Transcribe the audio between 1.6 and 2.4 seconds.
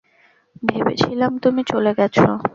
চলে গেছো।